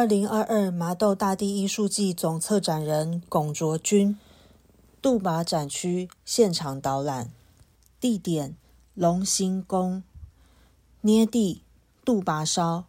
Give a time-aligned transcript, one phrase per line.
[0.00, 4.18] 二零二二麻豆大地艺术季总策展人龚卓君，
[5.02, 7.30] 杜拔展区现场导览，
[8.00, 8.56] 地点
[8.94, 10.02] 龙兴宫，
[11.02, 11.64] 捏地
[12.02, 12.84] 杜拔烧，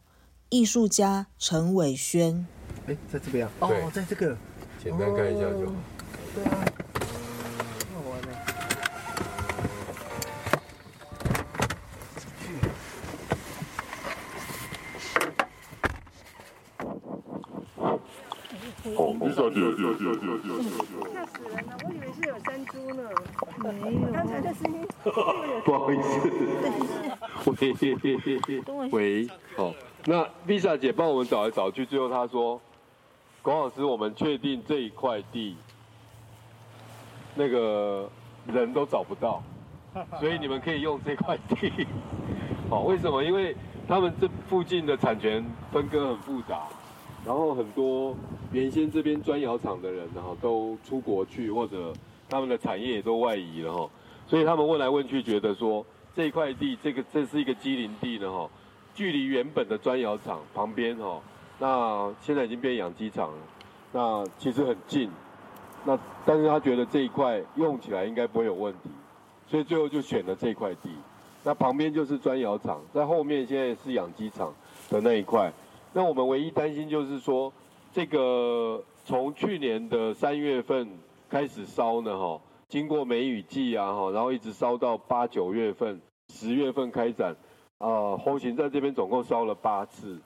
[0.48, 2.48] 艺术家陈伟轩。
[2.88, 3.52] 哎，在这边啊？
[3.60, 4.38] 哦，在这个。
[4.82, 5.74] 简单看一下就好。
[6.34, 6.66] 对啊。
[7.94, 8.30] 好玩呢。
[19.52, 20.06] 哦，李小姐，
[21.14, 21.76] 吓死人了！
[21.84, 23.04] 我以为是有山猪呢。
[23.62, 24.12] 没有。
[24.14, 24.88] 刚才的声音。
[25.66, 26.30] 不好意思，
[28.92, 29.74] 喂喂，好，
[30.06, 32.62] 那 Lisa 姐帮我们找来找去，最后她说，
[33.42, 35.58] 龚老师，我们确定这一块地，
[37.36, 38.10] 那个
[38.48, 39.44] 人都找不到，
[40.20, 41.86] 所以你们可以用这块地。
[42.70, 43.22] 好，为什么？
[43.24, 43.56] 因为
[43.88, 46.68] 他们这附近的产权分割很复杂，
[47.24, 48.16] 然后很多
[48.52, 51.94] 原先这边砖窑厂的人，然后都出国去，或者
[52.28, 53.90] 他们的产业也都外移了哈，
[54.26, 58.50] 所以他们问来问去，觉得说这块地，这个这是一个机林地呢哈，
[58.96, 61.22] 距离原本的砖窑厂旁边哈，
[61.60, 63.38] 那现在已经变养鸡场了，
[63.92, 65.10] 那其实很近，
[65.86, 68.90] 那但是他觉得这一块用起来应该不会有问题，
[69.48, 70.90] 所以最后就选了这块地。
[71.44, 74.52] 那旁边就是砖窑厂，在后面现在是养鸡场
[74.90, 75.52] 的那一块。
[75.94, 77.52] 那我们唯一担心就是说，
[77.92, 80.88] 这个从去年的三月份
[81.30, 87.36] 开始烧呢，哈，经过梅雨季啊，哈，然后一直烧到八九月份、十月份开展，
[87.80, 90.20] 啊，红行在这边总共烧了八次，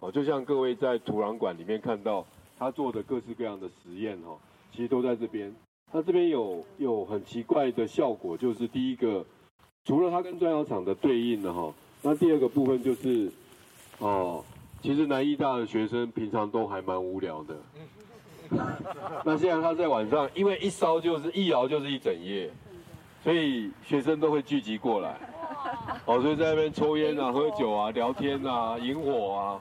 [0.00, 2.24] 哦，就像各位在土壤馆里面看到
[2.58, 4.38] 他做的各式各样的实验，哈，
[4.72, 5.54] 其实都在这边。
[5.92, 9.24] 他这边有有很奇怪的效果，就是第一个。
[9.84, 13.28] 除了它跟砖窑厂的对应的哈，那第二个部分就是，
[13.98, 14.44] 哦，
[14.82, 17.56] 其实南艺大的学生平常都还蛮无聊的。
[19.24, 22.50] 那现在他在晚上，因为一烧就是一摇就是一整夜，
[23.22, 25.16] 所以学生都会聚集过来，
[26.04, 29.60] 哦，所以在那边抽烟啊、喝酒啊、聊天啊、引火啊，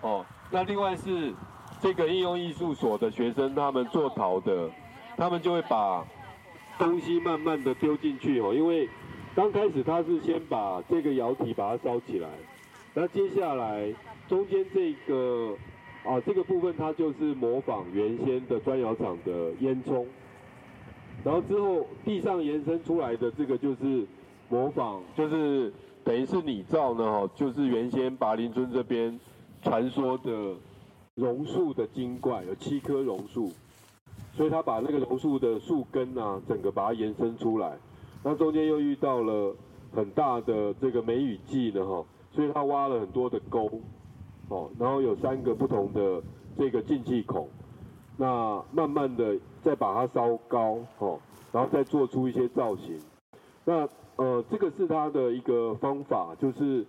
[0.00, 1.32] 哦，那另外是
[1.78, 4.70] 这个应用艺术所的学生，他们做陶的，
[5.16, 6.04] 他们就会把
[6.78, 8.88] 东西慢慢的丢进去哦，因为。
[9.34, 12.28] 刚开始他是先把这个窑体把它烧起来，
[12.94, 13.92] 那接下来
[14.28, 15.56] 中间这个
[16.04, 20.04] 啊这个部分它就是模仿原先的砖窑厂的烟囱，
[21.24, 24.06] 然后之后地上延伸出来的这个就是
[24.48, 25.72] 模仿，就是
[26.04, 29.18] 等于是拟造呢哈，就是原先拔林村这边
[29.62, 30.54] 传说的
[31.14, 33.50] 榕树的精怪，有七棵榕树，
[34.34, 37.78] 所以他把那个榕树的树根啊，整个把它延伸出来。
[38.22, 39.56] 那中间又遇到了
[39.94, 43.70] 很大的这个梅雨季呢，哈，所以他挖了很多的沟，
[44.48, 46.22] 哦，然后有三个不同的
[46.58, 47.48] 这个进气孔，
[48.16, 51.20] 那慢慢的再把它烧高，哦，
[51.52, 52.98] 然后再做出一些造型。
[53.64, 56.84] 那呃，这个是他的一个方法，就是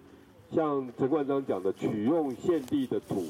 [0.49, 3.23] 像陈冠章讲的，取用现地的土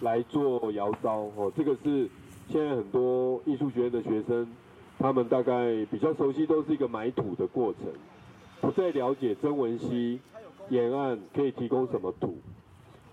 [0.00, 2.08] 来做窑烧，哦，这个是
[2.48, 4.46] 现在很多艺术学院的学生。
[4.96, 7.92] 他们大概比较熟悉，都是一个埋土的过程，
[8.60, 10.20] 不再了解曾文熙
[10.68, 12.36] 沿岸可以提供什么土。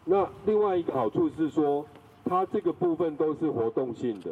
[0.05, 1.85] 那另外一个好处是说，
[2.25, 4.31] 它这个部分都是活动性的，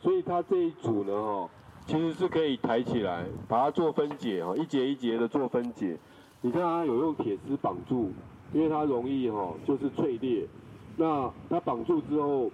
[0.00, 1.50] 所以它这一组呢，哈，
[1.86, 5.98] 其实是可以抬起来，把它做分解，哈，一节一节的做分解。
[6.40, 8.10] 你看它有用铁丝绑住，
[8.52, 10.46] 因为它容易，哈，就是脆裂。
[10.96, 12.50] 那它绑住之后。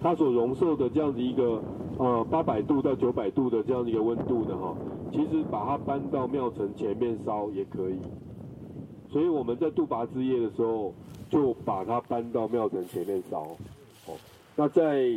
[0.00, 1.60] 它所容受的这样子一个
[1.98, 4.76] 呃八百度到九百度的这样的一个温度的哈，
[5.10, 7.98] 其实把它搬到庙城前面烧也可以。
[9.10, 10.92] 所以我们在杜拔之夜的时候，
[11.30, 13.40] 就把它搬到庙城前面烧。
[14.06, 14.16] 哦，
[14.56, 15.12] 那在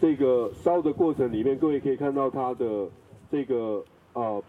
[0.00, 2.88] 这个烧的过程里面，各位可以看到它的
[3.30, 4.42] 这个呃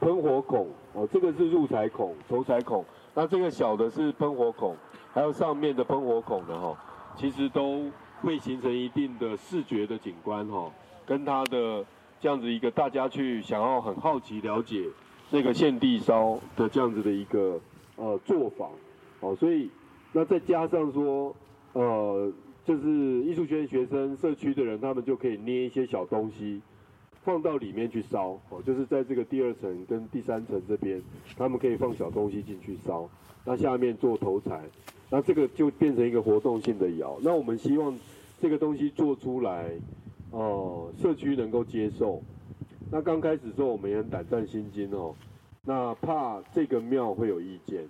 [0.00, 2.84] 喷火孔哦，这个是入彩孔、投彩孔，
[3.14, 4.76] 那这个小的是喷火孔，
[5.12, 6.76] 还有上面的喷火孔的哈，
[7.16, 7.84] 其实都。
[8.22, 10.70] 会形成一定的视觉的景观哈，
[11.06, 11.82] 跟它的
[12.20, 14.84] 这样子一个大家去想要很好奇了解
[15.30, 17.58] 这个献地烧的这样子的一个
[18.00, 18.70] 呃做法，
[19.20, 19.70] 哦，所以
[20.12, 21.36] 那再加上说
[21.74, 22.32] 呃
[22.64, 22.88] 就是
[23.24, 26.60] 艺术学院学生社区的人，他们就可以捏一些小东西
[27.22, 31.00] 放到里面去烧，哦，就是在这个第二层跟第三层这边，
[31.36, 33.08] 他们可以放小东西进去烧，
[33.44, 34.62] 那下面做头材。
[35.12, 37.18] 那这个就变成一个活动性的窑。
[37.20, 37.98] 那我们希望
[38.40, 39.68] 这个东西做出来，
[40.30, 42.22] 哦，社区能够接受。
[42.92, 45.14] 那刚开始时候我们也很胆战心惊哦，
[45.62, 47.86] 那怕这个庙会有意见，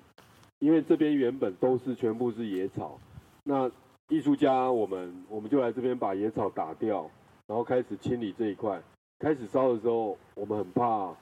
[0.58, 2.98] 因为这边原本都是全部是野草。
[3.44, 3.70] 那
[4.08, 7.08] 艺术家我们我们就来这边把野草打掉，
[7.46, 8.80] 然后开始清理这一块。
[9.18, 11.14] 开始烧的时候，我们很怕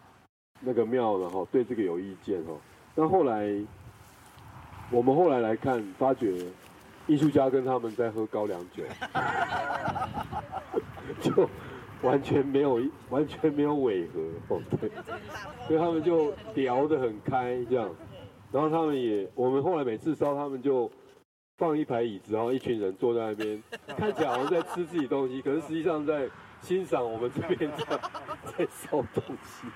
[0.60, 2.56] 那个庙然后对这个有意见哦。
[2.94, 3.52] 那后来
[4.90, 6.46] 我们后来来看，发觉
[7.06, 8.82] 艺术家跟他们在喝高粱酒，
[11.20, 11.48] 就
[12.02, 12.80] 完全没有
[13.10, 14.20] 完全没有违和
[14.56, 14.90] 哦，对，
[15.66, 17.90] 所以他们就聊得很开这样。
[18.50, 20.90] 然后他们也，我们后来每次烧，他们就
[21.58, 23.62] 放一排椅子，然后一群人坐在那边，
[23.96, 26.28] 看起来好像在吃自己东西，可是实际上在
[26.60, 27.84] 欣赏我们这边在
[28.56, 29.66] 在烧东西。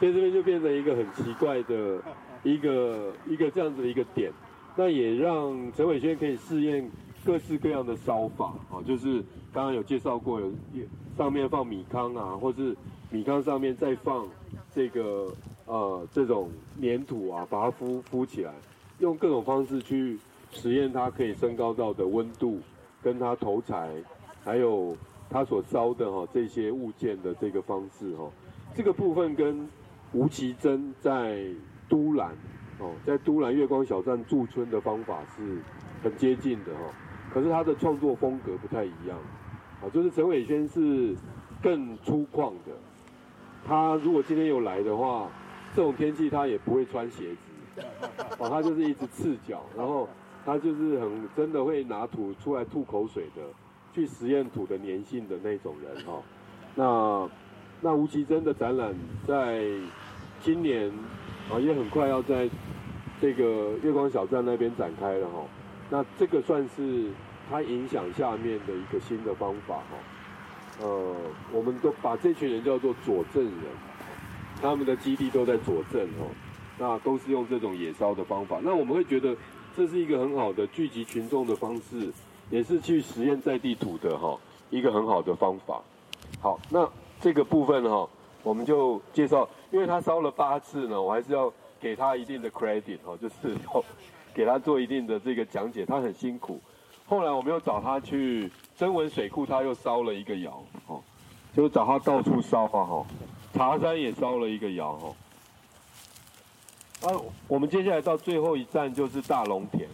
[0.00, 2.02] 所以这边就变成一个很奇怪的
[2.42, 4.32] 一个一个这样子的一个点。
[4.76, 6.90] 那也让陈伟轩可以试验
[7.24, 10.50] 各式各样的烧法啊，就是刚刚有介绍过，有
[11.16, 12.76] 上面放米糠啊，或是
[13.10, 14.26] 米糠上面再放
[14.72, 15.32] 这个。
[15.66, 16.50] 呃，这种
[16.82, 18.52] 粘土啊，把它敷敷起来，
[18.98, 20.18] 用各种方式去
[20.50, 22.60] 实验它可以升高到的温度，
[23.02, 23.88] 跟它投材，
[24.44, 24.94] 还有
[25.30, 28.30] 它所烧的哈这些物件的这个方式哈，
[28.74, 29.66] 这个部分跟
[30.12, 31.42] 吴奇珍在
[31.88, 32.36] 都兰
[32.78, 35.62] 哦，在都兰月光小站驻村的方法是
[36.02, 36.80] 很接近的哈，
[37.32, 39.18] 可是他的创作风格不太一样，
[39.84, 41.14] 啊，就是陈伟轩是
[41.62, 42.72] 更粗犷的，
[43.66, 45.28] 他如果今天有来的话。
[45.76, 47.82] 这种天气他也不会穿鞋子，
[48.38, 50.08] 哦，他就是一直赤脚，然后
[50.44, 53.42] 他就是很真的会拿土出来吐口水的，
[53.92, 56.22] 去实验土的粘性的那种人哈。
[56.76, 57.28] 那
[57.80, 58.94] 那吴奇珍的展览
[59.26, 59.64] 在
[60.40, 60.92] 今年
[61.50, 62.48] 啊也很快要在
[63.20, 65.42] 这个月光小站那边展开了哈。
[65.90, 67.10] 那这个算是
[67.50, 70.82] 他影响下面的一个新的方法哈。
[70.82, 71.14] 呃，
[71.52, 73.54] 我们都把这群人叫做佐证人。
[74.62, 76.30] 他们的基地都在佐证哦，
[76.78, 78.60] 那都是用这种野烧的方法。
[78.62, 79.36] 那我们会觉得
[79.76, 82.10] 这是一个很好的聚集群众的方式，
[82.50, 84.38] 也是去实验在地土的哈
[84.70, 85.82] 一个很好的方法。
[86.40, 86.88] 好，那
[87.20, 88.08] 这个部分哈，
[88.42, 93.84] 我们就介绍，因为他烧了八次呢，我还是要给他一定的 credit 哈，就是要
[94.32, 96.60] 给他做一定的这个讲解，他很辛苦。
[97.06, 101.02] 后来我们又找他去增文水库，他又烧了一个窑哦，
[101.54, 103.06] 就找他到处烧啊哈。
[103.52, 105.16] 茶山也烧了一个窑哦。
[107.02, 107.12] 啊，
[107.46, 109.86] 我们接下来到最后一站就是大龙田，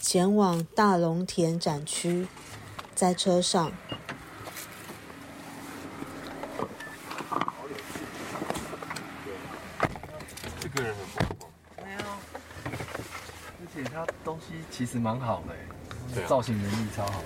[0.00, 2.28] 前往大龙田展区，
[2.94, 3.72] 在车上。
[10.60, 11.50] 这个人很不错，
[11.82, 11.98] 没有，
[12.68, 15.54] 而且他东西其实蛮好的，
[16.14, 17.22] 对，造型能力超好，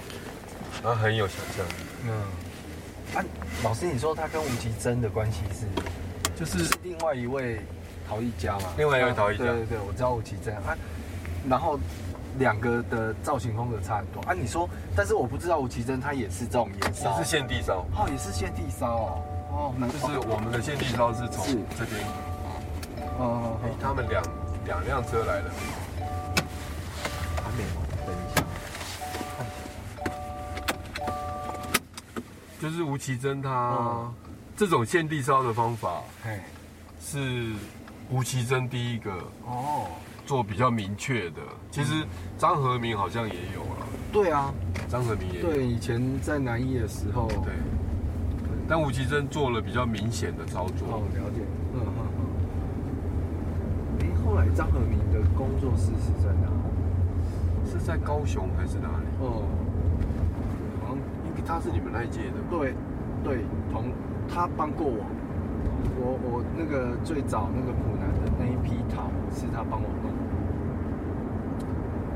[0.82, 1.72] 他很有想象力，
[2.06, 2.12] 嗯。
[3.14, 3.22] 啊，
[3.62, 5.66] 老师，你说他跟吴奇珍的关系是，
[6.34, 7.60] 就是另外一位
[8.08, 8.72] 陶艺家嘛？
[8.76, 10.76] 另外一位陶艺家，对对对，我知道吴奇珍啊。
[11.48, 11.78] 然后
[12.38, 14.34] 两个的造型风格差很多啊。
[14.34, 19.22] 你说，但是我不知道吴奇珍他也是这种颜色，也是现地烧哦，也是现地烧哦。
[19.52, 21.46] 哦，就是我们的现地烧是从
[21.78, 22.04] 这边。
[23.18, 24.24] 哦，他们两
[24.64, 25.50] 两辆车来了。
[32.64, 34.10] 就是吴奇珍他
[34.56, 36.00] 这种现地烧的方法，
[36.98, 37.52] 是
[38.10, 39.12] 吴奇珍第一个
[39.44, 39.84] 哦
[40.24, 41.42] 做比较明确的。
[41.70, 41.92] 其实
[42.38, 43.86] 张和明好像也有了。
[44.10, 44.50] 对啊，
[44.88, 47.28] 张和明也对以前在南艺的时候。
[47.44, 47.52] 对。
[48.66, 50.88] 但吴奇珍做了比较明显的操作。
[50.88, 51.42] 哦，了解。
[51.74, 51.92] 嗯嗯
[54.00, 54.08] 嗯。
[54.08, 56.48] 哎，后来张和明的工作室是在哪？
[57.70, 59.04] 是在高雄还是哪里？
[59.20, 59.44] 哦。
[61.46, 62.74] 他是你们那一届的，对，
[63.22, 63.92] 对，同
[64.28, 65.04] 他帮过我，
[66.00, 70.10] 我我那个最早那个普南的那一批陶是他帮我弄，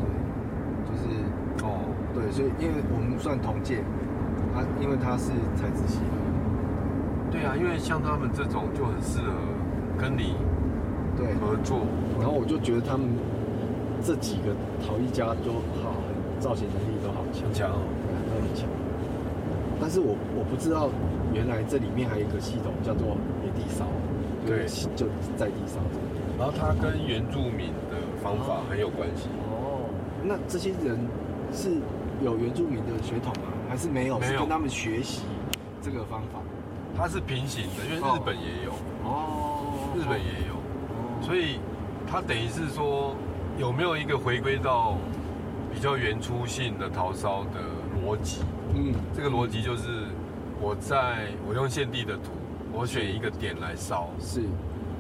[0.01, 0.09] 对，
[0.89, 1.05] 就是
[1.65, 3.85] 哦，对，所以因为我们算同届，
[4.55, 6.17] 他因为他是材质系的，
[7.31, 9.33] 对啊，因为像他们这种就很适合
[9.99, 10.37] 跟你
[11.17, 11.35] 对。
[11.35, 11.81] 合作，
[12.19, 13.09] 然后我就觉得他们
[14.03, 15.93] 这几个陶艺家都好，
[16.39, 17.71] 造型能力都好强，强。
[19.89, 20.91] 但是我我不知道，
[21.33, 23.87] 原来这里面还有一个系统叫做野地烧，
[24.45, 25.81] 对，就在地烧。
[26.37, 29.31] 然后它跟原住民的方法很有关系。
[29.49, 29.89] 哦，
[30.23, 31.01] 那这些人
[31.55, 31.81] 是
[32.23, 33.49] 有原住民的血统吗？
[33.67, 34.19] 还是没有？
[34.19, 34.41] 没有。
[34.41, 35.23] 跟他们学习
[35.81, 36.43] 这个方法，
[36.95, 38.73] 它是平行的，因为日本也有。
[39.09, 39.97] 哦。
[39.97, 40.53] 日本也有。
[40.53, 41.23] 哦。
[41.23, 41.61] 所以
[42.07, 43.17] 它等于是说，
[43.57, 44.99] 有没有一个回归到
[45.73, 47.65] 比较原初性的陶烧的
[48.05, 48.43] 逻辑？
[48.75, 50.05] 嗯，这个逻辑就是，
[50.61, 52.31] 我在我用现地的土，
[52.73, 54.43] 我选一个点来烧，是，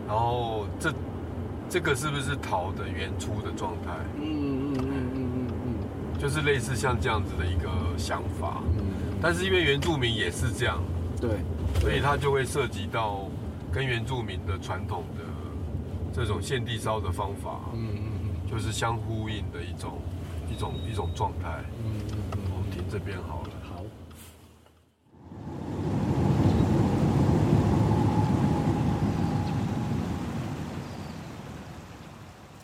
[0.07, 0.93] 然后这
[1.69, 3.93] 这个是不是陶的原初的状态？
[4.17, 8.63] 嗯嗯嗯嗯嗯嗯，就是类似像这样子的一个想法。
[8.79, 10.83] 嗯，但是因为原住民也是这样，
[11.21, 11.31] 对，
[11.81, 13.29] 所以它就会涉及到
[13.73, 15.25] 跟原住民的传统的
[16.13, 19.99] 这种献地烧的方法，嗯嗯嗯就是相呼应的一种
[20.51, 21.63] 一种一种状态。
[21.85, 23.49] 嗯嗯嗯，我们停这边好了。
[23.63, 23.85] 好。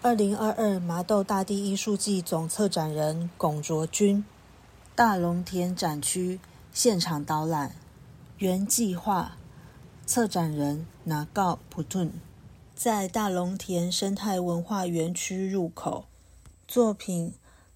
[0.04, 4.22] 二零二二麻豆大地艺术季总策展人龚卓君，
[4.94, 6.38] 大龙田展区
[6.74, 7.74] 现场导览，
[8.36, 9.38] 原计划
[10.04, 12.12] 策展人拿告普顿，
[12.74, 16.04] 在大龙田生态文化园区入口，
[16.68, 17.32] 作品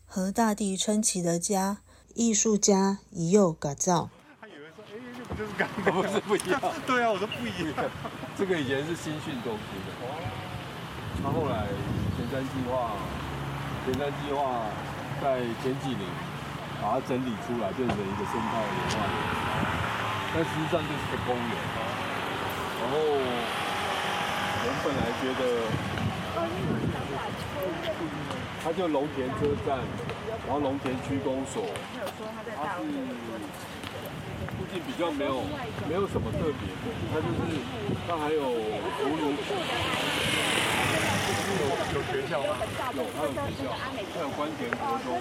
[0.07, 1.79] 和大地撑起的家，
[2.15, 4.11] 艺术家一佑改造。
[4.39, 5.95] 他以为说，哎，那不就是刚刚？
[5.95, 7.91] 不是不一样， 对啊，我说不一样。
[8.37, 9.97] 这个以前是新训中心的，
[11.23, 11.98] 他后来前
[12.31, 12.93] 前瞻计划，
[13.87, 14.69] 前瞻计划
[15.23, 16.05] 在前几年
[16.81, 19.17] 把它整理出来，变成一个生态文化园，
[20.35, 21.57] 但实际上就是个公园。
[22.81, 22.95] 然后
[24.61, 25.43] 我们本来觉得，
[28.63, 29.81] 它就龙田车站，
[30.47, 31.65] 然后龙田区公所，
[32.55, 32.85] 它是
[34.53, 35.41] 附近比较没有
[35.89, 36.69] 没有什么特别，
[37.11, 37.57] 它就是
[38.07, 38.43] 它还有，
[41.49, 41.65] 有
[41.95, 42.57] 有学校吗？
[42.95, 45.17] 有，它有学校，它有关田国中、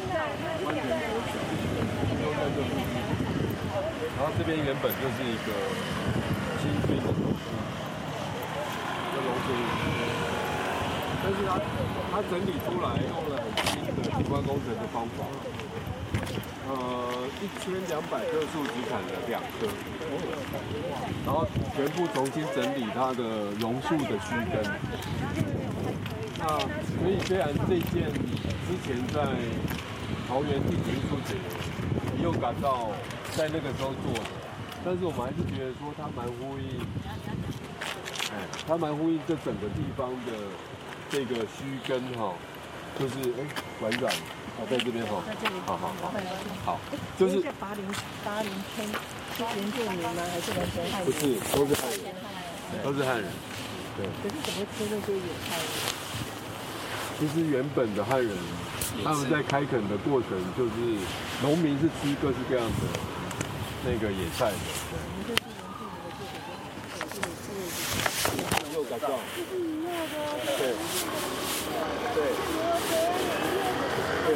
[0.63, 0.91] 关田国
[1.27, 1.39] 小，
[2.19, 2.99] 都在这附近。
[4.17, 5.49] 然后这边原本就是一个
[6.59, 7.45] 新军的东西，
[9.13, 9.47] 这龙田
[11.23, 11.49] 但是它
[12.11, 15.23] 它整理出来用了很新的景观工程的方法。
[16.69, 16.73] 呃，
[17.39, 19.67] 一千两百棵树只砍了两棵，
[21.25, 24.19] 然后全部重新整理它的榕树的。
[24.19, 24.55] 须根。
[26.47, 29.19] 那所以虽然这件之前在
[30.29, 31.35] 桃园地质艺术节
[32.17, 32.87] 也有感到
[33.35, 34.31] 在那个时候做的，
[34.85, 36.79] 但是我们还是觉得说它蛮呼应，
[38.31, 40.31] 哎，它蛮呼应这整个地方的
[41.09, 42.33] 这个须根哈，
[42.97, 43.43] 就是哎
[43.81, 44.13] 软软。
[44.57, 45.21] 哦，在这边哈，
[45.67, 46.09] 好好好，
[46.65, 46.79] 好，
[47.19, 47.83] 就是八零
[48.23, 48.87] 八零村
[49.35, 50.15] 是原住民吗？
[50.31, 51.05] 还是完全汉人？
[51.05, 51.21] 不是，
[51.53, 52.15] 都是汉人，
[52.83, 53.27] 都是汉人。
[53.97, 54.07] 对。
[54.23, 55.59] 可是怎么吃那些野菜？
[57.19, 58.37] 其实原本的汉人，
[59.03, 60.71] 他们在开垦的过程，就是
[61.41, 62.73] 农民是吃各式各样的
[63.83, 64.57] 那个野菜的。
[68.75, 69.07] 又改造。
[70.57, 70.75] 对。
[72.13, 72.17] 对。
[74.27, 74.29] 对，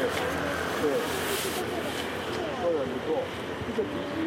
[0.81, 0.85] 对，
[2.61, 3.07] 做的不错。
[3.67, 4.17] 这个其实，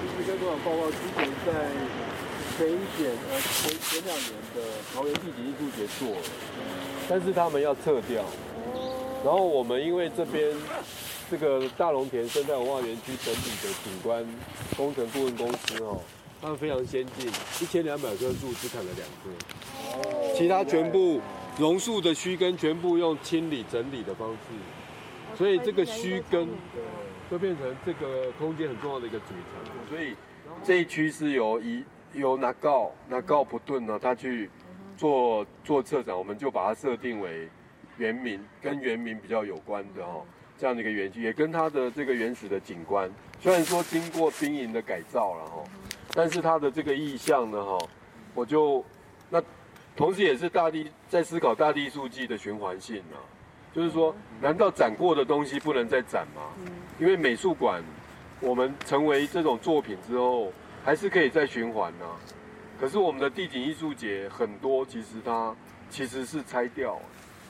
[0.00, 1.48] 其实跟多少报告之前在
[2.56, 4.58] 前一年呃前前两年的
[4.94, 6.16] 桃园地景艺术节做了，
[7.08, 8.22] 但是他们要撤掉。
[9.24, 10.54] 然后我们因为这边
[11.30, 14.24] 这个大龙田生态文化园区整体的景观
[14.76, 16.00] 工程顾问公司哦，
[16.40, 17.28] 他们非常先进，
[17.60, 21.20] 一千两百棵树只砍了两棵，其他全部
[21.58, 25.36] 榕树的须根全部用清理整理的方式。
[25.36, 26.48] 所以这个须根
[27.30, 29.88] 就变成这个空间很重要的一个组成。
[29.90, 30.14] 所以
[30.62, 31.84] 这一区是由一
[32.14, 34.48] 由拿告拿告普顿呢，他去
[34.96, 37.48] 做做策展，我们就把它设定为
[37.98, 40.22] 原名跟原名比较有关的哈
[40.58, 43.10] 这样的一个园区，也跟它的这个原始的景观，
[43.40, 45.62] 虽然说经过兵营的改造了哈，
[46.12, 47.78] 但是它的这个意象呢哈，
[48.34, 48.84] 我就
[49.28, 49.42] 那
[49.94, 53.20] 同时也是大地在思考大地数据的循环性啊。
[53.74, 56.40] 就是说，难道展过的东西不能再展吗？
[56.98, 57.84] 因为美术馆，
[58.40, 60.50] 我们成为这种作品之后，
[60.82, 62.06] 还是可以再循环呢。
[62.80, 65.54] 可是我们的地景艺术节很多，其实它
[65.90, 66.98] 其实是拆掉，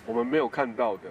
[0.06, 1.10] 我们没有看到的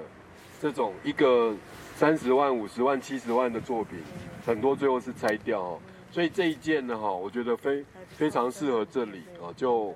[0.61, 1.55] 这种一个
[1.95, 3.99] 三十万、五十万、七十万的作品，
[4.45, 5.79] 很多最后是拆掉哦。
[6.11, 9.93] 所以这一件呢，哈，我觉得非非常适合这里啊，就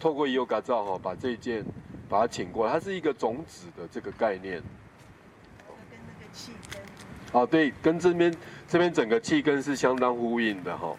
[0.00, 1.64] 透过 Yoga 照哈，把这一件。
[2.08, 4.62] 把它请过来，它是一个种子的这个概念。
[5.90, 6.80] 跟那个气根。
[7.32, 8.32] 哦，对，跟这边
[8.68, 10.94] 这边整个气根是相当呼应的哈。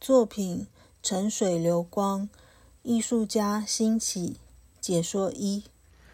[0.00, 0.60] 作品
[1.02, 2.22] 《沉水流光》，
[2.82, 4.36] 艺术家兴起
[4.80, 5.64] 解说一。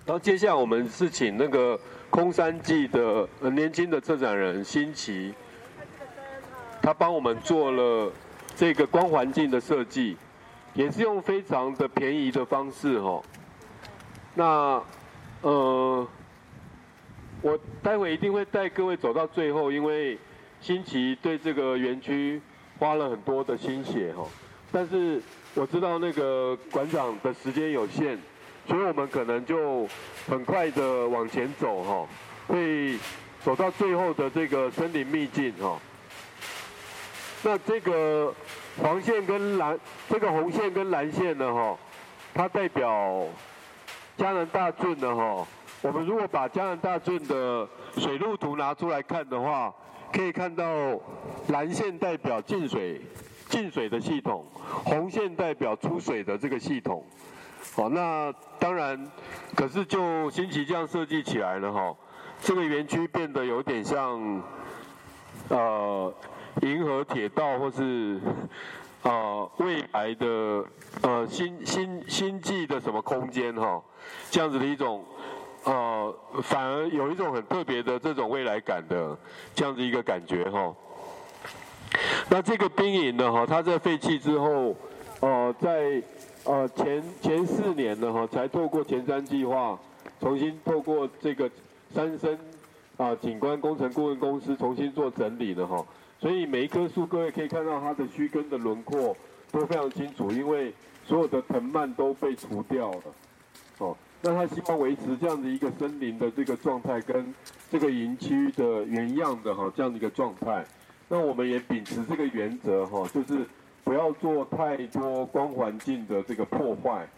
[0.04, 1.78] 然后接下来我们是请那个
[2.10, 5.34] 空山记的很年轻的策展人新奇，
[6.80, 8.12] 他帮我们做了
[8.54, 10.16] 这个光环境的设计，
[10.74, 13.20] 也是用非常的便宜的方式哈。
[14.34, 14.80] 那，
[15.40, 16.06] 呃，
[17.42, 20.16] 我待会一定会带各位走到最后，因为
[20.60, 22.40] 新奇对这个园区
[22.78, 24.24] 花了很多的心血哈。
[24.76, 25.18] 但是
[25.54, 28.18] 我知道那个馆长的时间有限，
[28.68, 29.88] 所以我们可能就
[30.28, 32.06] 很快的往前走哈。
[32.46, 32.98] 会
[33.42, 35.80] 走到最后的这个森林秘境哈。
[37.42, 38.30] 那这个
[38.82, 39.80] 黄线跟蓝，
[40.10, 41.78] 这个红线跟蓝线呢哈，
[42.34, 43.26] 它代表
[44.18, 45.48] 江南大圳的哈。
[45.80, 47.66] 我们如果把江南大圳的
[47.96, 49.72] 水路图拿出来看的话，
[50.12, 51.00] 可以看到
[51.48, 53.00] 蓝线代表进水
[53.48, 54.44] 进水的系统，
[54.84, 57.04] 红线代表出水的这个系统。
[57.74, 59.10] 好，那当然，
[59.54, 61.94] 可是就新奇这样设计起来了哈，
[62.40, 64.42] 这个园区变得有点像，
[65.48, 66.14] 呃，
[66.62, 68.20] 银河铁道或是，
[69.02, 70.64] 呃，未来的
[71.02, 73.82] 呃星星星际的什么空间哈，
[74.30, 75.04] 这样子的一种，
[75.64, 79.16] 呃，反而有一种很特别的这种未来感的
[79.54, 80.74] 这样子一个感觉哈。
[82.28, 84.76] 那这个兵营呢哈，它在废弃之后，
[85.20, 86.02] 呃，在。
[86.48, 89.76] 呃，前前四年呢，哈，才透过前瞻计划，
[90.20, 91.50] 重新透过这个
[91.92, 92.38] 三生
[92.96, 95.84] 啊景观工程顾问公司重新做整理的哈，
[96.20, 99.16] 所以每一棵树，各位可以看到它的须根的轮廓
[99.50, 100.72] 都非常清楚，因为
[101.04, 103.02] 所有的藤蔓都被除掉了，
[103.78, 107.34] 哦，那他希望维持这样的一个森林的这个状态，跟
[107.72, 110.64] 这个营区的原样的哈这样的一个状态，
[111.08, 113.46] 那我们也秉持这个原则哈，就是。
[113.86, 117.08] 不要做太多光环境的这个破坏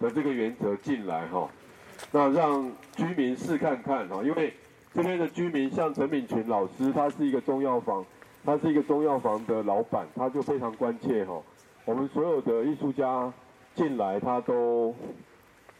[0.00, 1.46] 的这个原则进来哈，
[2.10, 4.54] 那让居民试看看哈，因为
[4.94, 8.02] 这边的居民像陈敏群老师，他是一个中药房，
[8.42, 11.42] 他是一个中药房的老板，他就非常关切哈。
[11.84, 13.30] 我们所有的艺术家
[13.74, 14.94] 进来，他都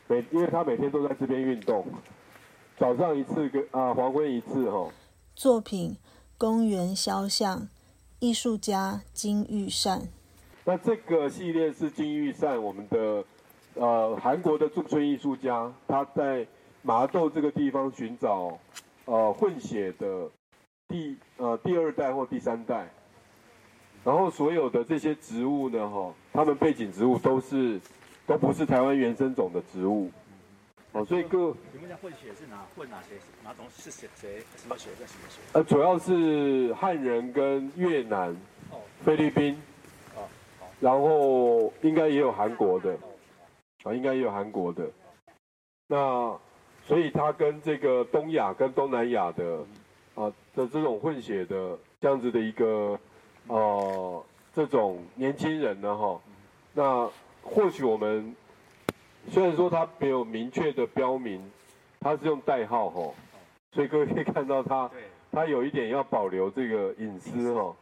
[0.08, 1.86] 每因为他每天都在这边运动，
[2.76, 4.90] 早上一次跟啊黄昏一次哈。
[5.34, 5.96] 作品
[6.36, 7.68] 公园肖像，
[8.18, 10.08] 艺术家金玉善。
[10.64, 13.24] 那这个系列是金玉善，我们的
[13.74, 16.46] 呃韩国的驻村艺术家，他在
[16.82, 18.58] 麻豆这个地方寻找
[19.04, 20.28] 呃混血的
[20.88, 22.90] 第呃第二代或第三代，
[24.02, 27.80] 然后所有的这些植物呢，哈，他们背景植物都是
[28.26, 30.10] 都不是台湾原生种的植物，
[30.94, 33.10] 哦，所以各你们家混血是哪混哪些
[33.44, 35.40] 哪种是谁谁什么血跟什么血？
[35.52, 38.34] 呃，主要是汉人跟越南、
[39.04, 39.60] 菲律宾。
[40.80, 42.94] 然后应该也有韩国的，
[43.84, 44.84] 啊，应该也有韩国的。
[45.86, 46.36] 那
[46.84, 49.64] 所以他跟这个东亚跟东南亚的
[50.14, 52.98] 啊的这种混血的这样子的一个
[53.46, 56.20] 呃这种年轻人呢哈，
[56.74, 57.10] 那
[57.42, 58.34] 或许我们
[59.30, 61.40] 虽然说他没有明确的标明，
[62.00, 63.12] 他是用代号哈，
[63.72, 64.90] 所以各位可以看到他
[65.30, 67.74] 他有一点要保留这个隐私哈，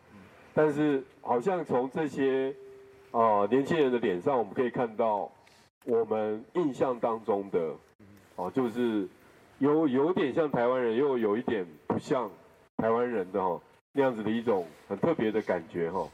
[0.54, 2.54] 但是好像从这些。
[3.14, 5.30] 啊，年轻人的脸上，我们可以看到
[5.84, 7.74] 我们印象当中的，
[8.36, 9.06] 哦，就是
[9.58, 12.30] 有有点像台湾人，又有一点不像
[12.78, 13.60] 台湾人的哈
[13.92, 16.08] 那样子的一种很特别的感觉哈。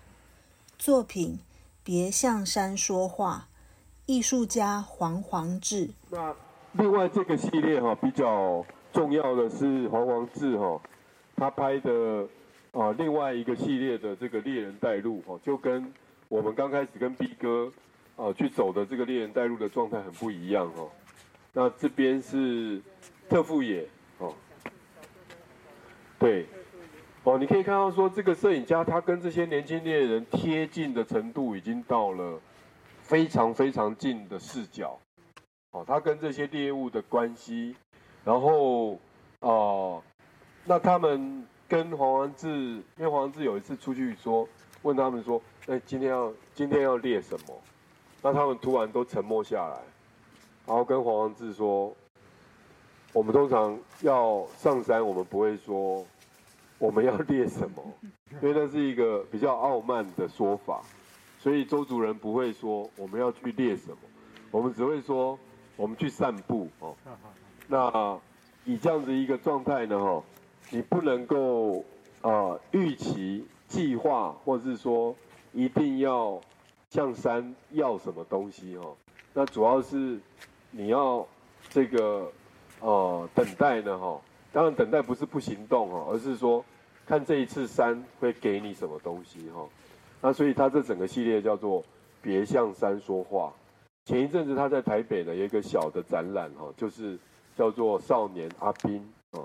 [0.77, 1.39] 作品
[1.85, 3.47] 别向山说话，
[4.09, 5.89] 艺术家黄黄志。
[6.11, 6.35] 那
[6.73, 10.81] 另外这个系列哈比较重要的是黄黄志哈，
[11.37, 12.27] 他拍的
[12.73, 15.93] 啊另外一个系列的这个猎人带路哈，就跟。
[16.31, 17.73] 我们刚开始跟 B 哥
[18.15, 20.91] 啊去走的这个猎人带路的状态很不一样哦。
[21.55, 22.83] 那这边是
[23.31, 24.35] 特富野哦，
[26.19, 26.45] 对，
[27.25, 32.39] 哦，你可以看到说这个摄影家他跟这些年轻猎人贴近的程度已经到了
[33.09, 34.97] 非常非常近的视角，
[35.73, 37.75] 哦，他跟这些猎物的关系，
[38.25, 38.97] 然后
[39.41, 40.01] 哦，
[40.65, 42.49] 那他们跟黄王志，
[42.97, 44.49] 因为黄志有一次出去说。
[44.83, 47.63] 问他们说：“哎，今天要今天要猎什么？”
[48.23, 49.81] 那他们突然都沉默下来，
[50.65, 51.93] 然后跟黄王志说
[53.13, 56.07] ：“我们通常要上山，我们不会说
[56.79, 57.83] 我们要猎什么，
[58.41, 60.81] 因为那是一个比较傲慢的说法。
[61.39, 63.97] 所以周主任不会说我们要去猎什么，
[64.51, 65.39] 我们只会说
[65.77, 66.95] 我们去散步哦。
[67.67, 68.19] 那
[68.65, 70.23] 以这样子一个状态呢，哈，
[70.71, 71.85] 你不能够
[72.21, 75.15] 啊预期。”计划，或是说
[75.53, 76.41] 一定要
[76.89, 78.97] 向山要什么东西哦？
[79.35, 80.19] 那主要是
[80.71, 81.29] 你要
[81.69, 82.33] 这个
[82.81, 84.19] 呃等待呢哈。
[84.55, 86.65] 当然等待不是不行动哦，而是说
[87.05, 89.63] 看这一次山会给你什么东西哈。
[90.21, 91.85] 那所以他这整个系列叫做
[92.21, 93.53] 别向山说话。
[94.05, 97.19] 前一阵子他在台北呢有一个小的展览哈，就是
[97.57, 99.41] 叫做少年阿斌啊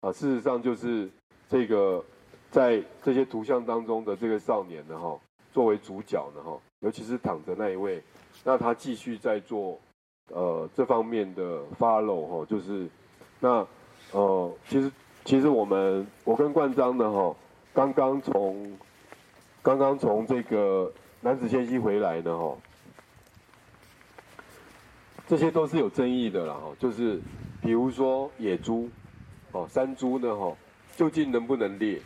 [0.00, 1.08] 啊，事实上就是
[1.48, 2.04] 这个。
[2.50, 5.18] 在这些图像当中的这个少年呢，哈，
[5.52, 8.00] 作为主角呢，哈，尤其是躺着那一位，
[8.44, 9.76] 那他继续在做，
[10.32, 12.86] 呃，这方面的 follow 哈，就是，
[13.40, 13.66] 那，
[14.12, 14.92] 呃，其实
[15.24, 17.34] 其实我们我跟冠章呢哈，
[17.72, 18.72] 刚刚从
[19.64, 22.54] 刚刚从这个男子仙溪回来呢哈，
[25.26, 27.18] 这些都是有争议的啦哈，就是
[27.62, 28.90] 比如说野猪，
[29.52, 30.54] 哦山猪呢哈，
[30.98, 31.98] 究竟能不能猎？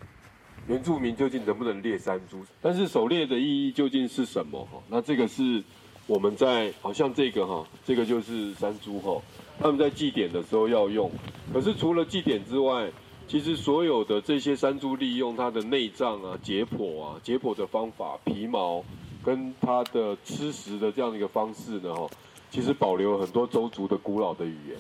[0.69, 2.45] 原住民究竟能不能猎山猪？
[2.63, 4.65] 但是狩猎的意义究竟是什么？
[4.67, 5.61] 哈，那这个是
[6.07, 9.21] 我们在好像这个哈，这个就是山猪哈，
[9.59, 11.11] 他们在祭典的时候要用。
[11.53, 12.89] 可是除了祭典之外，
[13.29, 18.83] 其实所有的这些山猪利用它的内脏啊、解剖啊、解剖的方法、皮毛
[19.23, 22.09] 跟它的吃食的这样的一个方式呢，哈，
[22.51, 24.79] 其实保留很多周族的古老的语言。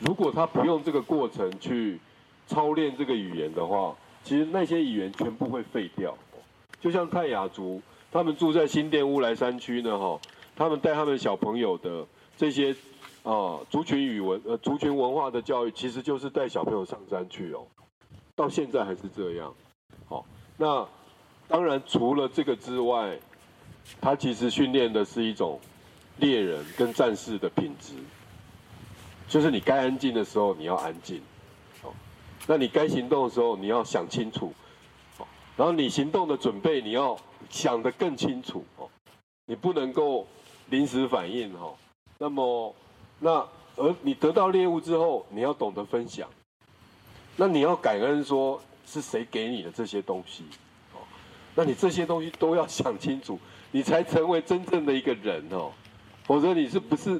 [0.00, 2.00] 如果他不用这个过程去
[2.46, 6.16] 操练这个语言的话，其实那些语言全部会废掉，
[6.80, 10.18] 就像泰雅族，他们住在新店乌来山区呢，哈，
[10.56, 12.06] 他们带他们小朋友的
[12.38, 12.74] 这些
[13.24, 17.66] 啊族群语文呃族群文化的教育，其实就是带小朋友上山去哦，
[18.36, 19.52] 到现在还是这样，
[20.06, 20.24] 好，
[20.56, 20.86] 那
[21.48, 23.18] 当然除了这个之外，
[24.00, 25.58] 他其实训练的是一种
[26.18, 27.94] 猎人跟战士的品质，
[29.28, 31.20] 就是你该安静的时候你要安静。
[31.82, 31.92] 哦
[32.46, 34.52] 那你该行动的时候，你要想清楚，
[35.16, 37.16] 哦然后你行动的准备，你要
[37.48, 38.86] 想得更清楚哦，
[39.46, 40.26] 你不能够
[40.68, 41.72] 临时反应哈。
[42.18, 42.74] 那么，
[43.24, 43.42] 那
[43.76, 46.28] 而你得到猎物之后，你要懂得分享，
[47.36, 50.44] 那你要感恩说是谁给你的这些东西，
[50.92, 51.00] 哦，
[51.54, 55.72] 那你这些东西都要想清楚，你才成为真正的一个人哦，
[56.24, 57.18] 否则你是不是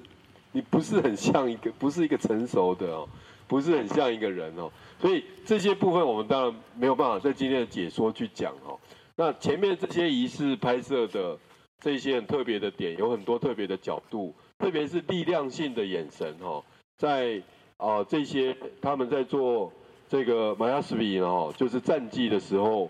[0.52, 3.08] 你不是很像一个不是一个成熟的哦。
[3.46, 8.80] 不是很像一个人哦，所以这些部分我们当然没有办法在今天的解说去讲哦。
[9.16, 11.38] 那前面这些仪式拍摄的
[11.78, 14.34] 这些很特别的点，有很多特别的角度，
[14.64, 16.64] 特别是力量性的眼神哈，
[16.96, 17.42] 在
[17.76, 19.70] 啊这些他们在做
[20.08, 22.88] 这个马亚斯比哦，就是战绩的时候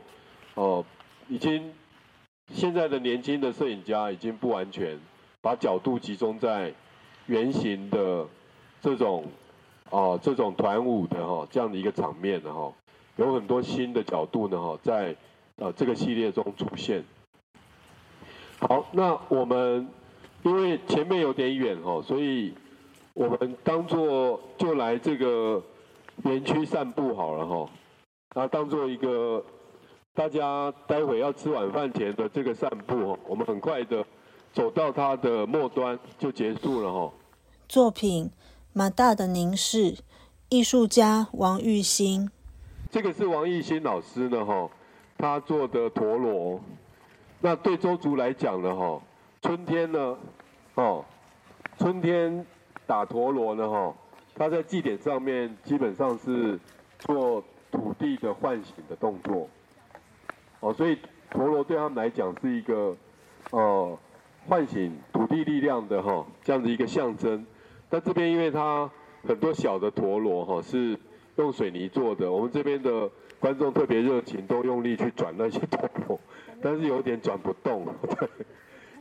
[0.55, 0.85] 哦，
[1.29, 1.73] 已经
[2.53, 4.97] 现在的年轻的摄影家已经不完全
[5.41, 6.73] 把角度集中在
[7.27, 8.25] 圆形的
[8.81, 9.25] 这种。
[9.91, 12.73] 啊，这种团舞的哈，这样的一个场面的哈，
[13.17, 15.15] 有很多新的角度呢哈，在
[15.57, 17.05] 啊这个系列中出现。
[18.59, 19.87] 好，那我们
[20.45, 22.55] 因为前面有点远哈，所以
[23.13, 25.63] 我们当做就来这个
[26.23, 27.69] 园区散步好了哈，
[28.35, 29.45] 那当做一个
[30.15, 34.05] 大家待会要吃晚饭前的这个散步哈，我们很快的
[34.53, 37.13] 走到它的末端就结束了哈。
[37.69, 38.31] 作品。
[38.77, 39.99] 马大的凝视，
[40.49, 42.29] 艺术家王玉兴。
[42.91, 44.69] 这个是王玉兴老师呢，哈，
[45.17, 46.61] 他做的陀螺。
[47.41, 49.01] 那对周族来讲呢，哈，
[49.43, 50.19] 春天呢，
[50.75, 51.05] 哦，
[51.79, 52.45] 春天
[52.87, 53.95] 打陀螺呢，哈，
[54.35, 56.59] 他在祭典上面基本上是
[56.99, 59.49] 做土地的唤醒的动作。
[60.61, 60.99] 哦，所以
[61.31, 62.97] 陀螺对他们来讲是一个，
[63.51, 63.99] 呃，
[64.49, 67.47] 唤醒土地力量的哈，这样的一个象征。
[67.89, 68.91] 但这边因为它
[69.29, 70.99] 很多小的陀螺哈是
[71.37, 73.09] 用水泥做的，我们这边的
[73.39, 76.19] 观众特别热情，都用力去转那些陀螺，
[76.61, 77.87] 但是有点转不动，
[78.19, 78.29] 对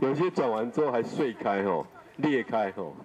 [0.03, 1.87] 有些转完之后还碎开吼，
[2.17, 2.95] 裂开吼。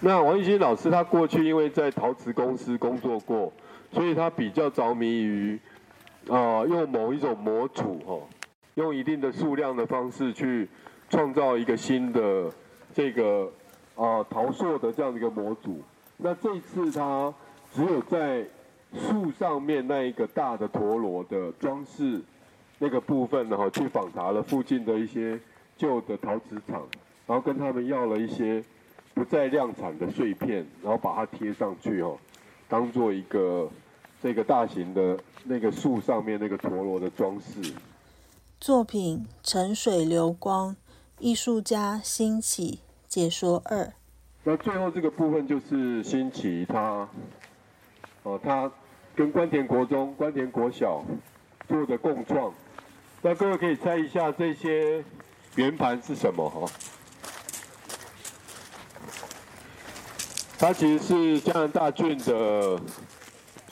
[0.00, 3.52] 那王玉新老师他过去因为在陶瓷公司工作过，
[3.92, 5.58] 所以他比较着迷于
[6.28, 8.20] 啊用某一种模组哈，
[8.74, 10.68] 用一定的数量的方式去。
[11.10, 12.52] 创造一个新的
[12.92, 13.50] 这个
[13.96, 15.82] 啊陶塑的这样的一个模组。
[16.18, 17.32] 那这次他
[17.72, 18.44] 只有在
[18.92, 22.20] 树上面那一个大的陀螺的装饰
[22.78, 25.38] 那个部分呢，哈，去访查了附近的一些
[25.76, 26.86] 旧的陶瓷厂，
[27.26, 28.62] 然后跟他们要了一些
[29.14, 32.18] 不再量产的碎片，然后把它贴上去，哦，
[32.68, 33.68] 当做一个
[34.22, 37.72] 这个大型的那个树上面那个陀螺的装饰。
[38.60, 40.70] 作品《沉水流光》。
[41.20, 43.92] 艺术家新奇解说二，
[44.44, 47.08] 那最后这个部分就是新奇他，
[48.22, 48.70] 哦，他
[49.16, 51.04] 跟关田国中、关田国小
[51.68, 52.52] 做的共创。
[53.20, 55.04] 那各位可以猜一下这些
[55.56, 56.48] 圆盘是什么？
[56.48, 56.66] 哈，
[60.58, 62.80] 它其实是加拿大郡的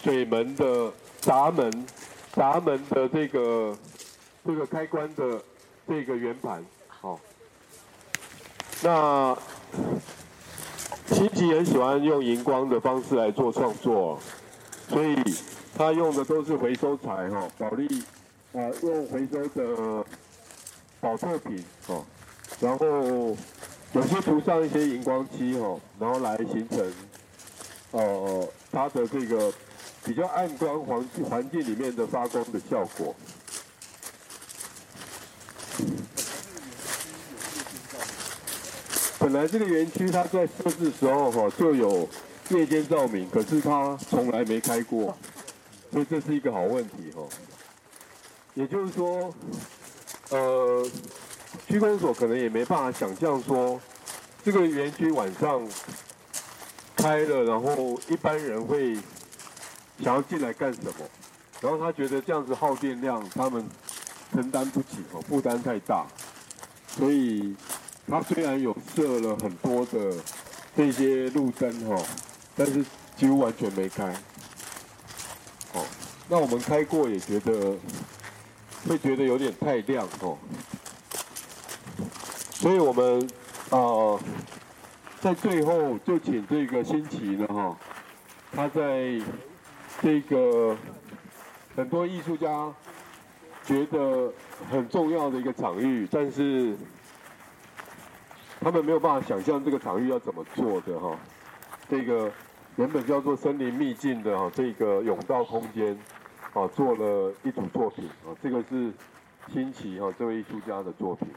[0.02, 1.86] 水门的闸门，
[2.32, 3.76] 闸门的这个
[4.44, 5.40] 这个开关的
[5.88, 7.18] 这个圆盘，好。
[8.82, 9.36] 那
[11.06, 14.18] 新奇很喜欢用荧光的方式来做创作，
[14.88, 15.16] 所以
[15.76, 18.02] 他用的都是回收材哈，保利
[18.54, 20.04] 啊用回收的
[21.00, 22.02] 保特瓶哦，
[22.58, 23.36] 然后
[23.92, 26.92] 有些涂上一些荧光漆哈，然后来形成
[27.90, 29.52] 呃它的这个
[30.02, 33.14] 比较暗光环境环境里面的发光的效果。
[39.18, 42.08] 本来这个园区它在设置时候哈就有
[42.48, 45.16] 夜间照明，可是它从来没开过，
[45.96, 47.22] 所以这是一个好问题哈。
[48.52, 49.34] 也就是说，
[50.28, 50.86] 呃，
[51.66, 53.80] 区公所可能也没办法想象说，
[54.44, 55.66] 这个园区晚上
[56.96, 58.94] 开了，然后一般人会
[59.98, 60.92] 想要进来干什么？
[61.62, 63.66] 然后他觉得这样子耗电量，他们
[64.34, 66.06] 承担不起哦，负担太大，
[66.88, 67.56] 所以
[68.06, 70.14] 他虽然有设了很多的
[70.76, 71.96] 这些路灯哈，
[72.54, 72.84] 但是
[73.16, 74.14] 几乎完全没开。
[76.28, 77.76] 那我们开过也觉得。
[78.88, 80.38] 会觉得有点太亮哦，
[82.52, 83.20] 所以我们
[83.70, 84.14] 啊，
[85.18, 87.76] 在最后就请这个新奇呢哈，
[88.52, 89.20] 他在
[90.00, 90.76] 这个
[91.74, 92.72] 很多艺术家
[93.64, 94.32] 觉得
[94.70, 96.76] 很重要的一个场域，但是
[98.60, 101.18] 他们没有办法想象这个场域要怎么做的哈，
[101.90, 102.30] 这个
[102.76, 105.98] 原本叫做森林秘境的哈，这个甬道空间。
[106.56, 108.90] 啊，做了一组作品啊，这个是
[109.52, 111.28] 新奇哈这位艺术家的作品。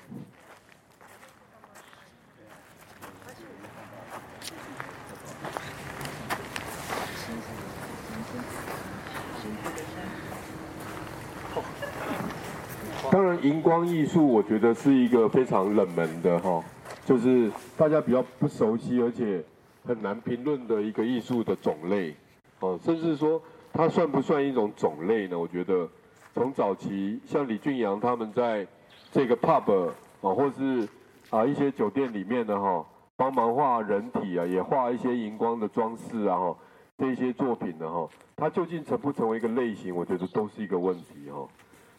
[13.12, 16.64] 当然，荧光艺术我觉得是一个非常冷门的哈，
[17.04, 19.44] 就是大家比较不熟悉，而且
[19.86, 22.16] 很难评论的一个艺术的种类
[22.62, 23.42] 哦，甚至说。
[23.72, 25.40] 它算不算一种种类呢？
[25.40, 25.88] 我觉得，
[26.34, 28.68] 从早期像李俊阳他们在
[29.12, 30.88] 这个 pub 啊，或是
[31.30, 36.58] 啊一些酒店里面的哈，帮忙画人体啊，也画一些荧光的装饰啊哈，
[36.98, 39.96] 这些作品的哈，它究竟成不成为一个类型？
[39.96, 41.48] 我觉得都是一个问题哈。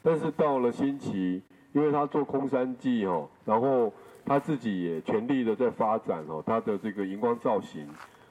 [0.02, 1.40] 但是到了新奇，
[1.72, 3.90] 因为他做空山记哈，然后
[4.26, 7.88] 他自己也全力的在发展哦，他的这个荧光造型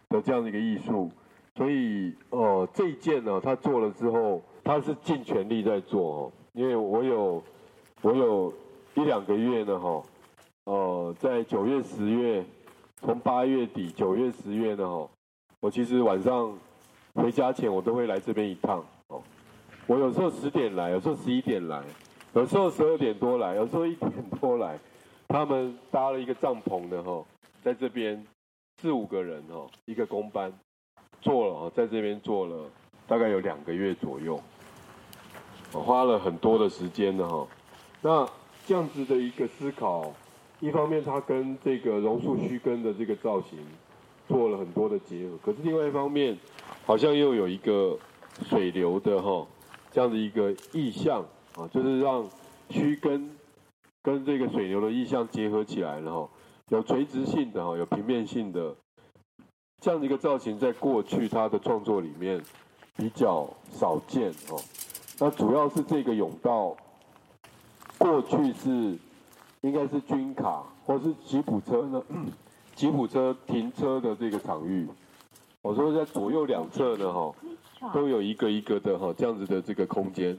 [0.09, 1.09] 的这样的一个艺术。
[1.59, 6.31] 所以，呃，这一件呢，他做了之后，他是尽全力在做哦。
[6.53, 7.43] 因为我有，
[8.01, 8.53] 我有
[8.95, 10.01] 一两个月呢，哈，
[10.63, 12.45] 呃，在九月、十月，
[13.01, 15.09] 从八月底、九月、十月呢，哈，
[15.59, 16.57] 我其实晚上
[17.13, 19.21] 回家前，我都会来这边一趟哦。
[19.85, 21.83] 我有时候十点来，有时候十一点来，
[22.35, 24.79] 有时候十二点多来，有时候一点多来。
[25.27, 27.21] 他们搭了一个帐篷的哈，
[27.61, 28.25] 在这边
[28.77, 30.53] 四五个人哈，一个工班。
[31.21, 32.65] 做了啊，在这边做了
[33.07, 34.39] 大概有两个月左右，
[35.73, 37.47] 我花了很多的时间的哈。
[38.01, 38.27] 那
[38.65, 40.13] 这样子的一个思考，
[40.59, 43.59] 一方面它跟这个榕树须根的这个造型
[44.27, 46.37] 做了很多的结合，可是另外一方面，
[46.85, 47.97] 好像又有一个
[48.47, 49.45] 水流的哈
[49.91, 52.27] 这样的一个意象啊，就是让
[52.69, 53.29] 须根
[54.01, 56.29] 跟这个水流的意象结合起来了哈，
[56.69, 58.75] 有垂直性的哈，有平面性的。
[59.81, 62.43] 这样的一个造型，在过去他的创作里面
[62.97, 64.59] 比较少见哦。
[65.17, 66.75] 那主要是这个甬道，
[67.97, 68.97] 过去是
[69.61, 72.03] 应该是军卡或是吉普车呢，
[72.75, 74.87] 吉普车停车的这个场域。
[75.61, 77.33] 我说在左右两侧呢，哈，
[77.93, 80.37] 都有一个一个的哈这样子的这个空间。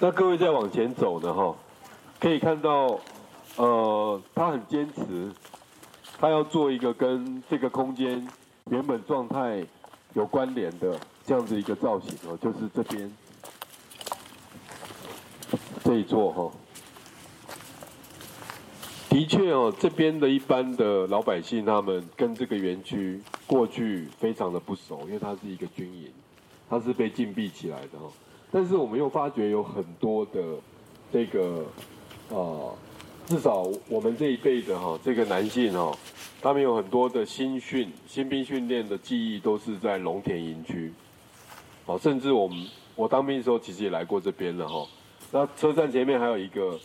[0.00, 1.54] 那各位再往前走呢，哈，
[2.20, 2.98] 可以看到，
[3.56, 5.30] 呃，他很坚持。
[6.20, 8.26] 他要做一个跟这个空间
[8.70, 9.64] 原本状态
[10.14, 13.10] 有关联的这样子一个造型哦，就是这边
[15.84, 16.50] 这一座哈，
[19.08, 26.10] 的确哦，这边的一般的老百姓他们跟这个园区过去非常的不熟，因为它是一个军营，
[26.68, 28.10] 它是被禁闭起来的哈。
[28.50, 30.42] 但是我们又发觉有很多的
[31.12, 31.64] 这个
[32.30, 32.74] 啊。
[33.28, 35.94] 至少我们这一辈的哈，这个男性哈，
[36.40, 40.90] 他们有很多的新训、新兵训练的记忆都是在龙田营区，
[41.84, 44.88] 哦，甚至我们我当兵的时候其实也来过这边了哈。
[45.30, 46.80] 那车站前面还有一个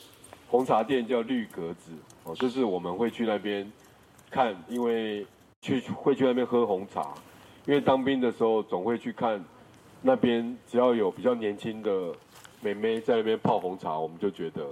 [0.50, 1.94] 红茶店叫绿格子，
[2.26, 3.72] 哦，就是我们会去那边
[4.30, 5.26] 看，因为
[5.62, 7.14] 去会去那边喝红茶，
[7.66, 9.42] 因为当兵的时候总会去看
[10.02, 12.14] 那边，只要有比较年轻的
[12.60, 14.68] 妹妹在那边泡红茶，我们就觉得。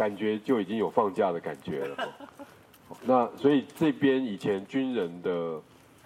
[0.00, 2.08] 感觉就已经有放假的感觉了，
[3.04, 5.60] 那所以这边以前军人的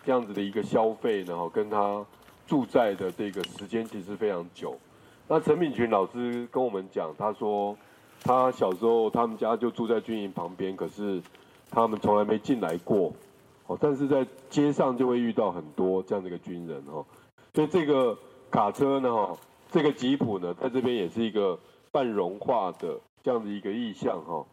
[0.05, 2.05] 这样子的一个消费呢，跟他
[2.45, 4.77] 住在的这个时间其实非常久。
[5.29, 7.79] 那陈敏群老师跟我们讲，他说
[8.25, 11.23] 他小时候他们家就住在军营旁边，可是
[11.71, 13.13] 他们从来没进来过，
[13.69, 17.07] 哦，但是在街上就会遇到很多这样的一个军人哦，
[17.55, 18.19] 所以这个
[18.51, 19.39] 卡车呢，哈，
[19.71, 21.57] 这个吉普呢，在这边也是一个
[21.93, 24.47] 半融化的这样的一个意象哈。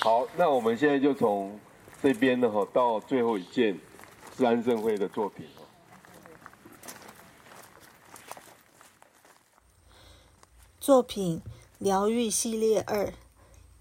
[0.00, 1.60] 好，那我们现在就从
[2.00, 3.78] 这边呢，哈，到最后一件
[4.34, 5.68] 是安盛会的作品哦。
[10.80, 11.42] 作品
[11.78, 13.04] 《疗愈系列二》，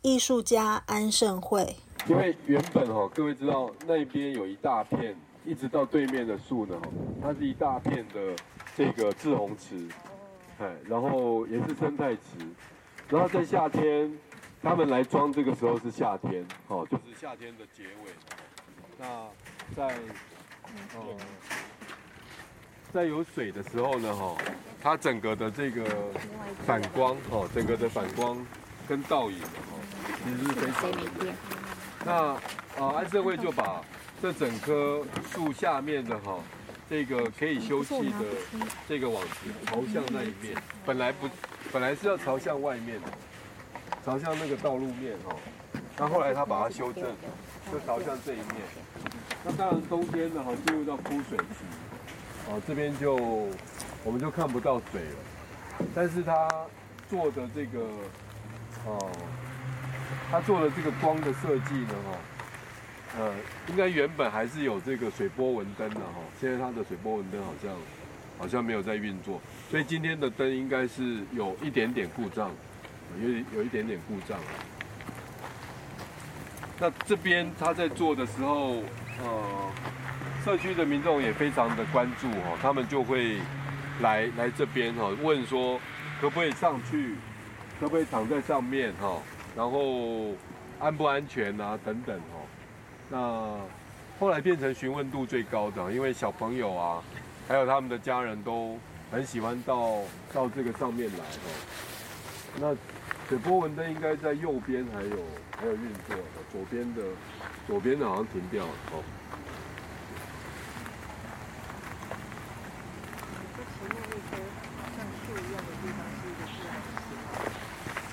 [0.01, 1.77] 艺术家安盛会。
[2.08, 6.80] 因为原本哈，各位知道那边有一大片，一直到对面的树呢，
[7.21, 8.36] 它是一大片的
[8.75, 9.88] 这个志洪池，
[10.60, 12.21] 哎，然后也是生态池，
[13.12, 14.10] 然后在夏天，
[14.63, 18.12] 他们来装这个时候是夏天，哦，就是夏天的结尾。
[18.97, 19.06] 那
[19.76, 19.93] 在
[20.95, 21.17] 呃
[22.93, 24.38] 在有水的时候呢，哈，
[24.82, 25.84] 它整个的这个
[26.65, 28.38] 反光，哦，整个的反光
[28.88, 29.80] 跟倒影，哦，
[30.24, 31.34] 其实是非常的。
[32.06, 32.13] 那
[32.82, 33.84] 啊，安社会就把
[34.21, 36.39] 这整棵树下面的哈，
[36.91, 38.25] 这个可以休憩的
[38.86, 40.54] 这个网子朝向那一面，
[40.86, 41.30] 本来不，
[41.71, 43.08] 本来是要朝向外面的，
[44.06, 45.34] 朝向那个道路面哈。
[45.97, 47.06] 那后来他把它修正，
[47.71, 48.58] 就朝向这一面。
[49.45, 51.63] 那当然冬天呢哈，进入到枯水期，
[52.49, 53.15] 哦这边就
[54.04, 55.88] 我们就看不到水了。
[55.95, 56.45] 但是他
[57.10, 57.80] 做的这个
[58.86, 59.10] 哦。
[60.30, 62.17] 他做的这个光的设计呢，哈，
[63.19, 63.34] 呃，
[63.67, 67.71] 应该原本还是有这个水波纹灯的哈，现在它的水波纹灯好像
[68.38, 72.50] 好像没有在运作，所以今天的灯应该是有一点点故障，
[73.21, 74.39] 有有一点点故障。
[76.80, 78.82] 那这边他在做的时候，
[79.24, 79.71] 呃，
[80.43, 83.38] 社区的民众也非常的关注哈，他们就会
[84.00, 85.80] 来来这边哈，问说
[86.21, 87.15] 可不可以上去，
[87.80, 89.17] 可不可以躺在上面哈。
[89.54, 90.34] 然后
[90.80, 91.78] 安不安全啊？
[91.86, 92.40] 等等哦。
[93.12, 93.58] 那
[94.19, 97.04] 后来变成询问度最高的，因为小朋友啊，
[97.45, 98.78] 还有他们的家人都
[99.12, 100.00] 很喜欢到
[100.34, 101.52] 到这个上面来哈。
[102.58, 102.74] 那
[103.28, 105.17] 水波纹灯应该在右边还有
[105.60, 106.15] 还有运作，
[106.52, 107.02] 左边的
[107.67, 109.04] 左边的好像停掉了哦。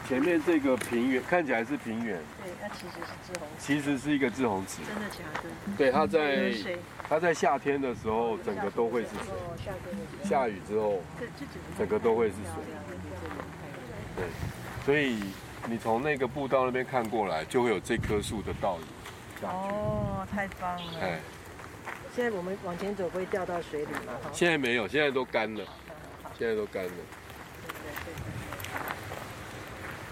[0.09, 4.79] 前面这个平原看起来是平原，对，它其实是志红池，其实是一个志红池。
[4.83, 5.51] 真的假的？
[5.77, 6.55] 对，它在
[7.07, 10.25] 它在夏天的时候，整个都会是水。
[10.25, 11.03] 下雨之后，
[11.77, 12.65] 整个都会是水。
[14.17, 14.25] 对，
[14.87, 15.23] 所以
[15.67, 19.47] 你从那个步道那边看过来，就会有这棵树的倒影。
[19.47, 21.01] 哦，太棒了！
[21.03, 21.21] 哎，
[22.17, 24.15] 现在我们往前走会掉到水里吗？
[24.33, 25.63] 现在没有，现在都干了。
[26.39, 26.91] 现在都干了。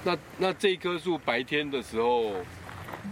[0.07, 2.33] 那那这棵树白天的时候，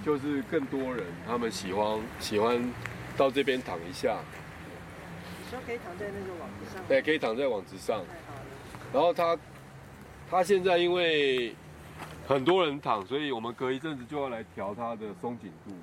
[0.05, 2.73] 就是更多人，他们喜欢喜欢
[3.17, 4.17] 到这边躺一下。
[5.27, 6.85] 你说可以躺在那个网子上？
[6.87, 8.01] 对，可以躺在网子上。
[8.93, 9.37] 然后他
[10.31, 11.53] 他现在因为
[12.29, 15.75] 很多人躺，所以我们隔一阵子就要来调它的松紧度，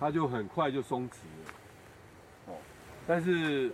[0.00, 1.52] 它就很快就松弛了。
[2.46, 2.54] 哦，
[3.06, 3.70] 但是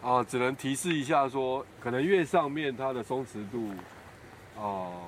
[0.00, 3.68] 啊，只能提示一下说，可能越上面它的松弛度，
[4.56, 5.02] 哦。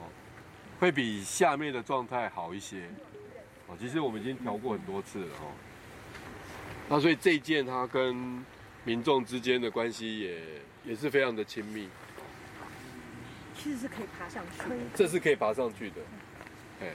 [0.80, 2.82] 会比下面的状态好一些，
[3.66, 5.52] 哦，其实我们已经调过很多次了哦。
[6.88, 8.44] 那所以这件它跟
[8.84, 10.40] 民众之间的关系也
[10.84, 11.88] 也是非常的亲密。
[13.56, 14.62] 其实是可以爬上去。
[14.94, 15.96] 这是可以爬上去的，
[16.82, 16.88] 哎，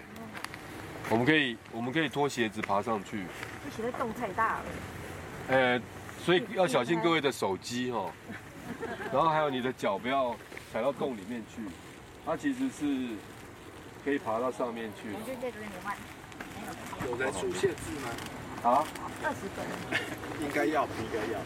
[1.10, 3.24] 我们可以我们可以脱鞋子爬上去。
[3.64, 4.66] 这鞋的洞太大了。
[5.48, 5.82] 呃，
[6.24, 8.12] 所以要小心各位的手机哈，
[9.12, 10.36] 然后还有你的脚不要
[10.72, 11.62] 踩到洞里面去，
[12.26, 13.16] 它其实是。
[14.10, 15.14] 可以爬到上面去。
[17.06, 18.10] 有人数限制吗？
[18.64, 18.84] 啊？
[19.22, 19.70] 二十个人。
[20.42, 21.38] 应该要，应该要。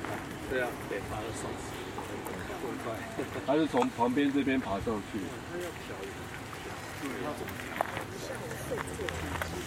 [0.50, 1.76] 对啊，得爬到上去。
[2.64, 2.96] 更快。
[3.46, 5.20] 他是从旁边这边爬上去。
[5.52, 5.92] 他要调
[7.02, 7.52] 对，他怎么
[8.24, 8.32] 调？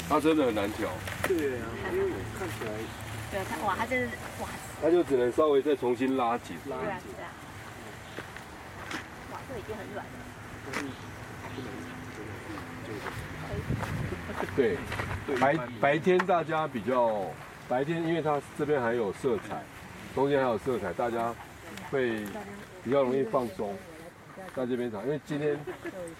[0.09, 0.89] 他真的很难调。
[1.29, 2.73] 对啊，因为我看起来。
[3.31, 4.49] 对他哇，他真是哇。
[4.81, 6.57] 他就只能稍微再重新拉紧。
[6.71, 7.13] 拉紧。
[9.33, 10.11] 哇，这已经很软了。
[14.55, 14.77] 对，
[15.41, 17.25] 白白天大家比较
[17.69, 19.63] 白天，因为它这边还有色彩，
[20.15, 21.35] 中间还有色彩，大家
[21.91, 22.23] 会
[22.85, 23.75] 比较容易放松
[24.55, 25.59] 在这边躺，因为今天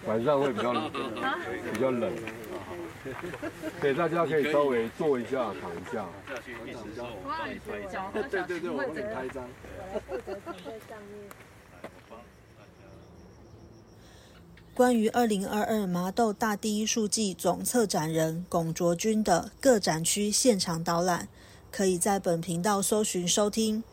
[0.05, 0.91] 晚上会比较冷，
[1.73, 2.11] 比较冷，
[3.81, 6.05] 对，大家可以稍微坐一下，躺一下。
[8.13, 9.43] 对对对，我帮你拍一张。
[14.77, 21.27] 关于二零二二麻豆大地艺术季总策展人龚卓君的各展区现场导览，
[21.71, 23.83] 可以在本频道搜寻收听。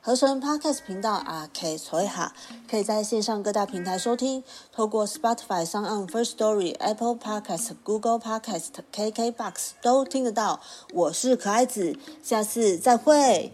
[0.00, 2.34] 合成 Podcast 频道啊，K 所以哈，
[2.68, 4.42] 可以在线上各大平台收听，
[4.72, 10.60] 透过 Spotify、s o n First Story、Apple Podcast、Google Podcast、KKBox 都听得到。
[10.92, 13.52] 我是可爱子，下次再会。